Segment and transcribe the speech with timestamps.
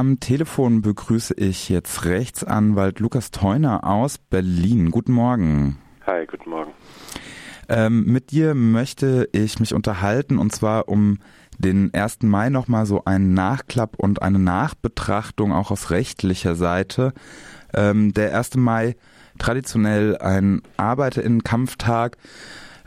[0.00, 4.90] am Telefon begrüße ich jetzt Rechtsanwalt Lukas Theuner aus Berlin.
[4.90, 5.76] Guten Morgen.
[6.06, 6.72] Hi, guten Morgen.
[7.68, 11.18] Ähm, mit dir möchte ich mich unterhalten und zwar um
[11.58, 12.22] den 1.
[12.22, 17.12] Mai nochmal so einen Nachklapp und eine Nachbetrachtung auch aus rechtlicher Seite.
[17.74, 18.54] Ähm, der 1.
[18.56, 18.96] Mai,
[19.38, 22.16] traditionell ein Arbeiterinnenkampftag,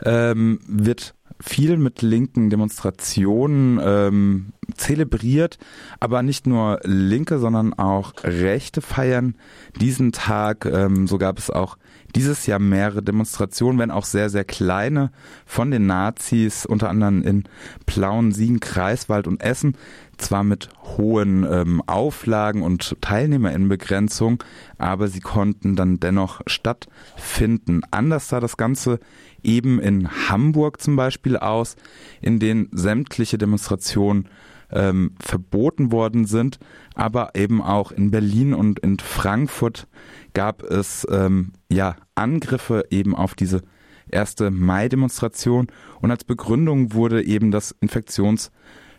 [0.04, 1.14] ähm, wird
[1.46, 5.58] viel mit linken Demonstrationen ähm, zelebriert,
[6.00, 9.34] aber nicht nur Linke, sondern auch Rechte feiern
[9.78, 10.64] diesen Tag.
[10.64, 11.76] Ähm, so gab es auch
[12.16, 15.10] dieses Jahr mehrere Demonstrationen, wenn auch sehr, sehr kleine,
[15.44, 17.44] von den Nazis, unter anderem in
[17.84, 19.76] Plauen, Siegen, Kreiswald und Essen,
[20.16, 24.42] zwar mit hohen ähm, Auflagen und Teilnehmerinnenbegrenzung,
[24.78, 27.82] aber sie konnten dann dennoch stattfinden.
[27.90, 28.98] Anders sah das Ganze
[29.42, 31.76] eben in Hamburg zum Beispiel aus,
[32.20, 34.28] in denen sämtliche Demonstrationen
[34.70, 36.58] ähm, verboten worden sind,
[36.94, 39.86] aber eben auch in Berlin und in Frankfurt
[40.32, 43.62] gab es ähm, ja Angriffe eben auf diese
[44.08, 45.68] erste Mai-Demonstration
[46.00, 47.74] und als Begründung wurde eben das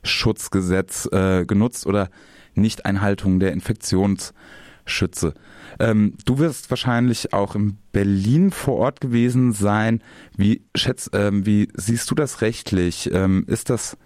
[0.05, 2.09] Infektionsschutzgesetz äh, genutzt oder
[2.53, 5.33] Nichteinhaltung der Infektionsschütze.
[5.79, 10.01] Ähm, du wirst wahrscheinlich auch in Berlin vor Ort gewesen sein.
[10.37, 13.11] Wie, schätz, ähm, wie siehst du das rechtlich?
[13.11, 13.97] Ähm, ist das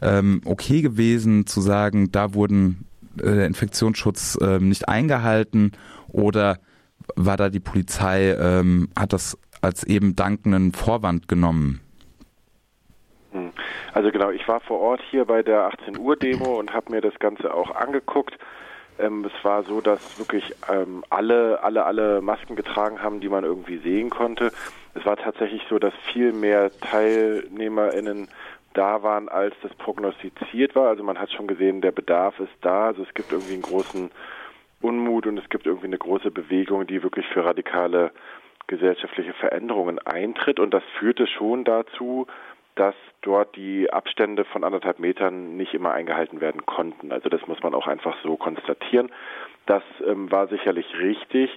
[0.00, 2.84] ähm, okay gewesen zu sagen, da wurden
[3.18, 5.72] äh, der Infektionsschutz äh, nicht eingehalten
[6.08, 6.60] oder
[7.16, 11.80] war da die Polizei, ähm, hat das als eben dankenden Vorwand genommen?
[13.96, 17.00] Also genau, ich war vor Ort hier bei der 18 Uhr Demo und habe mir
[17.00, 18.36] das Ganze auch angeguckt.
[18.98, 23.44] Ähm, es war so, dass wirklich ähm, alle, alle, alle Masken getragen haben, die man
[23.44, 24.52] irgendwie sehen konnte.
[24.92, 28.28] Es war tatsächlich so, dass viel mehr TeilnehmerInnen
[28.74, 30.88] da waren, als das prognostiziert war.
[30.88, 32.88] Also man hat schon gesehen, der Bedarf ist da.
[32.88, 34.10] Also es gibt irgendwie einen großen
[34.82, 38.10] Unmut und es gibt irgendwie eine große Bewegung, die wirklich für radikale
[38.66, 40.60] gesellschaftliche Veränderungen eintritt.
[40.60, 42.26] Und das führte schon dazu,
[42.76, 47.10] dass dort die Abstände von anderthalb Metern nicht immer eingehalten werden konnten.
[47.10, 49.10] Also das muss man auch einfach so konstatieren.
[49.66, 51.50] Das ähm, war sicherlich richtig.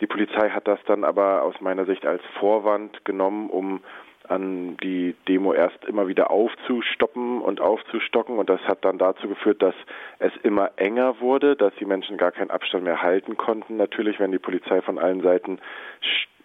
[0.00, 3.80] Die Polizei hat das dann aber aus meiner Sicht als Vorwand genommen, um
[4.28, 8.38] an die Demo erst immer wieder aufzustoppen und aufzustocken.
[8.38, 9.74] Und das hat dann dazu geführt, dass
[10.18, 13.76] es immer enger wurde, dass die Menschen gar keinen Abstand mehr halten konnten.
[13.76, 15.58] Natürlich, wenn die Polizei von allen Seiten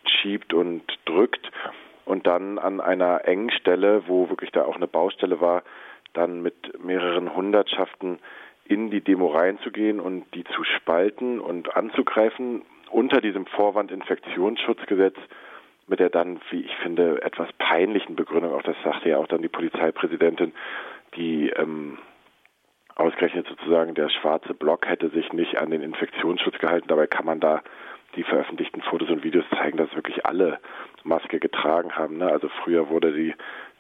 [0.06, 1.51] schiebt und drückt
[2.09, 5.62] und dann an einer engen Stelle, wo wirklich da auch eine Baustelle war,
[6.14, 8.18] dann mit mehreren Hundertschaften
[8.66, 15.18] in die Demo reinzugehen und die zu spalten und anzugreifen unter diesem Vorwand Infektionsschutzgesetz
[15.86, 19.44] mit der dann, wie ich finde, etwas peinlichen Begründung, auch das sagte ja auch dann
[19.44, 20.53] die Polizeipräsidentin,
[21.16, 22.00] die ähm,
[22.96, 26.88] ausgerechnet sozusagen der schwarze Block hätte sich nicht an den Infektionsschutz gehalten.
[26.88, 27.62] Dabei kann man da
[28.16, 30.59] die veröffentlichten Fotos und Videos zeigen, dass wirklich alle
[31.03, 32.18] Maske getragen haben.
[32.18, 32.28] Ne?
[32.28, 33.34] Also früher wurde die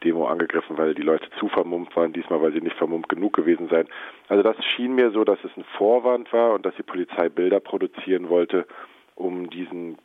[0.03, 3.67] Demo angegriffen, weil die Leute zu vermummt waren, diesmal weil sie nicht vermummt genug gewesen
[3.69, 3.87] seien.
[4.27, 7.59] Also das schien mir so, dass es ein Vorwand war und dass die Polizei Bilder
[7.59, 8.65] produzieren wollte,
[9.15, 9.97] um diesen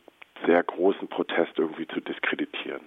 [0.45, 2.81] sehr großen Protest irgendwie zu diskreditieren.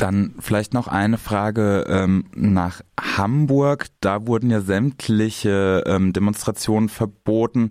[0.00, 3.88] Dann vielleicht noch eine Frage ähm, nach Hamburg.
[4.00, 7.68] Da wurden ja sämtliche ähm, Demonstrationen verboten.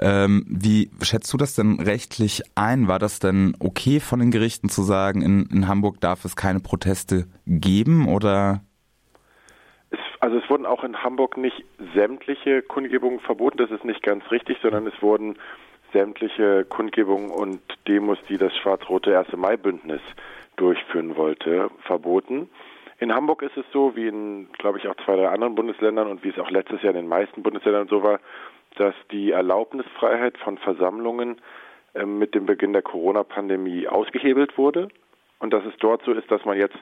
[0.00, 2.86] Ähm, wie schätzt du das denn rechtlich ein?
[2.86, 6.60] War das denn okay von den Gerichten zu sagen, in, in Hamburg darf es keine
[6.60, 8.60] Proteste geben oder?
[9.90, 11.64] Es, also es wurden auch in Hamburg nicht
[11.96, 13.58] sämtliche Kundgebungen verboten.
[13.58, 15.34] Das ist nicht ganz richtig, sondern es wurden
[15.92, 19.36] sämtliche Kundgebungen und Demos, die das schwarz-rote 1.
[19.36, 20.00] Mai-Bündnis
[20.62, 22.48] durchführen wollte, verboten.
[23.00, 26.22] In Hamburg ist es so, wie in, glaube ich, auch zwei, drei anderen Bundesländern und
[26.22, 28.20] wie es auch letztes Jahr in den meisten Bundesländern so war,
[28.76, 31.40] dass die Erlaubnisfreiheit von Versammlungen
[31.94, 34.86] äh, mit dem Beginn der Corona-Pandemie ausgehebelt wurde
[35.40, 36.78] und dass es dort so ist, dass man jetzt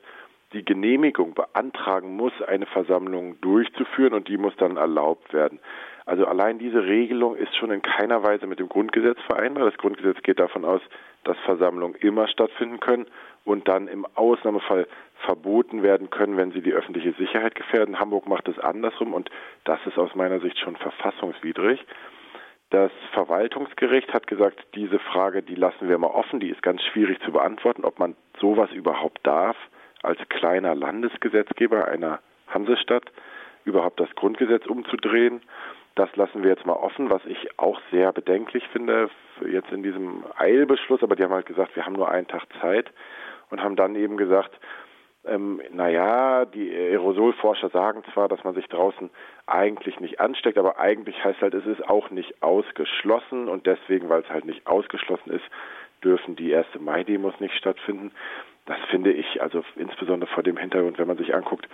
[0.52, 5.60] die Genehmigung beantragen muss, eine Versammlung durchzuführen und die muss dann erlaubt werden.
[6.06, 9.64] Also allein diese Regelung ist schon in keiner Weise mit dem Grundgesetz vereinbar.
[9.64, 10.80] Das Grundgesetz geht davon aus,
[11.22, 13.06] dass Versammlungen immer stattfinden können
[13.44, 14.88] und dann im Ausnahmefall
[15.24, 18.00] verboten werden können, wenn sie die öffentliche Sicherheit gefährden.
[18.00, 19.30] Hamburg macht es andersrum und
[19.64, 21.78] das ist aus meiner Sicht schon verfassungswidrig.
[22.70, 27.20] Das Verwaltungsgericht hat gesagt, diese Frage, die lassen wir mal offen, die ist ganz schwierig
[27.22, 29.56] zu beantworten, ob man sowas überhaupt darf
[30.02, 33.10] als kleiner Landesgesetzgeber einer Hansestadt
[33.64, 35.42] überhaupt das Grundgesetz umzudrehen.
[35.94, 39.10] Das lassen wir jetzt mal offen, was ich auch sehr bedenklich finde,
[39.46, 41.02] jetzt in diesem Eilbeschluss.
[41.02, 42.90] Aber die haben halt gesagt, wir haben nur einen Tag Zeit
[43.50, 44.58] und haben dann eben gesagt,
[45.26, 49.10] ähm, naja, die Aerosolforscher sagen zwar, dass man sich draußen
[49.46, 54.22] eigentlich nicht ansteckt, aber eigentlich heißt halt, es ist auch nicht ausgeschlossen und deswegen, weil
[54.22, 55.44] es halt nicht ausgeschlossen ist,
[56.02, 58.12] dürfen die erste Mai-Demos nicht stattfinden.
[58.66, 61.68] Das finde ich, also insbesondere vor dem Hintergrund, wenn man sich anguckt,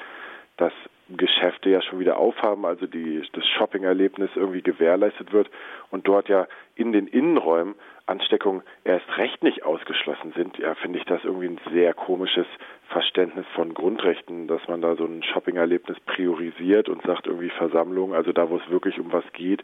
[0.57, 0.73] dass
[1.09, 5.51] Geschäfte ja schon wieder aufhaben, also die, das Shopping-Erlebnis irgendwie gewährleistet wird
[5.91, 7.75] und dort ja in den Innenräumen
[8.07, 12.47] Ansteckungen erst recht nicht ausgeschlossen sind, ja, finde ich das irgendwie ein sehr komisches
[12.89, 18.33] Verständnis von Grundrechten, dass man da so ein Shopping-Erlebnis priorisiert und sagt irgendwie Versammlung, also
[18.33, 19.63] da, wo es wirklich um was geht,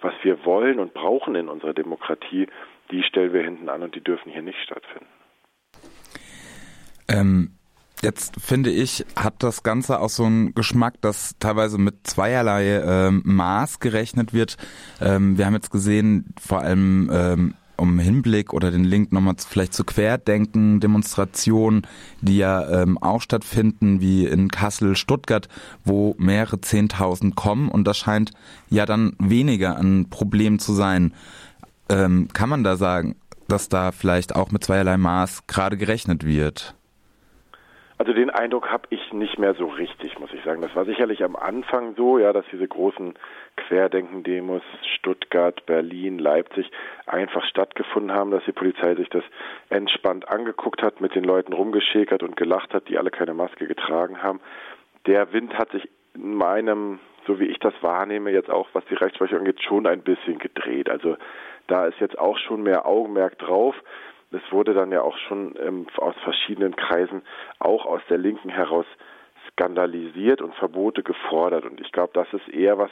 [0.00, 2.46] was wir wollen und brauchen in unserer Demokratie,
[2.90, 5.17] die stellen wir hinten an und die dürfen hier nicht stattfinden.
[7.08, 7.50] Ähm,
[8.00, 13.22] Jetzt finde ich, hat das Ganze auch so einen Geschmack, dass teilweise mit zweierlei ähm,
[13.24, 14.56] Maß gerechnet wird.
[15.00, 19.74] Ähm, wir haben jetzt gesehen, vor allem ähm, um Hinblick oder den Link nochmal vielleicht
[19.74, 21.86] zu Querdenken, Demonstrationen,
[22.20, 25.48] die ja ähm, auch stattfinden, wie in Kassel, Stuttgart,
[25.84, 28.32] wo mehrere Zehntausend kommen und das scheint
[28.70, 31.14] ja dann weniger ein Problem zu sein.
[31.88, 33.16] Ähm, kann man da sagen,
[33.48, 36.74] dass da vielleicht auch mit zweierlei Maß gerade gerechnet wird?
[37.98, 40.62] Also den Eindruck habe ich nicht mehr so richtig, muss ich sagen.
[40.62, 43.14] Das war sicherlich am Anfang so, ja, dass diese großen
[43.56, 44.62] Querdenken-Demos
[44.94, 46.70] Stuttgart, Berlin, Leipzig
[47.06, 49.24] einfach stattgefunden haben, dass die Polizei sich das
[49.68, 54.22] entspannt angeguckt hat, mit den Leuten rumgeschäkert und gelacht hat, die alle keine Maske getragen
[54.22, 54.40] haben.
[55.06, 58.94] Der Wind hat sich in meinem, so wie ich das wahrnehme, jetzt auch, was die
[58.94, 60.88] Rechtsprechung angeht, schon ein bisschen gedreht.
[60.88, 61.16] Also
[61.66, 63.74] da ist jetzt auch schon mehr Augenmerk drauf.
[64.30, 67.22] Es wurde dann ja auch schon ähm, aus verschiedenen Kreisen,
[67.58, 68.86] auch aus der Linken heraus,
[69.50, 71.64] skandalisiert und Verbote gefordert.
[71.64, 72.90] Und ich glaube, das ist eher was,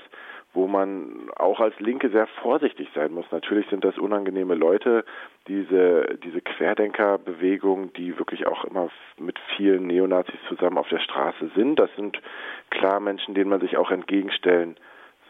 [0.53, 3.27] wo man auch als Linke sehr vorsichtig sein muss.
[3.31, 5.05] Natürlich sind das unangenehme Leute,
[5.49, 11.79] diese, diese Querdenkerbewegung, die wirklich auch immer mit vielen Neonazis zusammen auf der Straße sind.
[11.79, 12.21] Das sind
[12.71, 14.77] klar Menschen, denen man sich auch entgegenstellen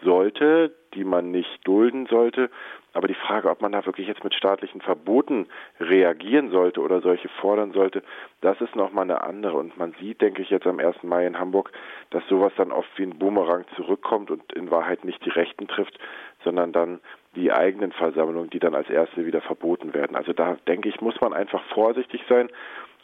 [0.04, 2.50] sollte, die man nicht dulden sollte.
[2.96, 5.48] Aber die Frage, ob man da wirklich jetzt mit staatlichen Verboten
[5.78, 8.02] reagieren sollte oder solche fordern sollte,
[8.40, 9.58] das ist nochmal eine andere.
[9.58, 11.02] Und man sieht, denke ich, jetzt am 1.
[11.02, 11.72] Mai in Hamburg,
[12.08, 15.98] dass sowas dann oft wie ein Boomerang zurückkommt und in Wahrheit nicht die Rechten trifft,
[16.42, 17.00] sondern dann
[17.34, 20.16] die eigenen Versammlungen, die dann als erste wieder verboten werden.
[20.16, 22.48] Also da denke ich, muss man einfach vorsichtig sein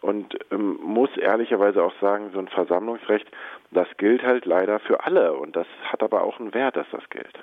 [0.00, 3.31] und ähm, muss ehrlicherweise auch sagen, so ein Versammlungsrecht,
[3.73, 7.06] das gilt halt leider für alle und das hat aber auch einen Wert, dass das
[7.11, 7.39] gilt.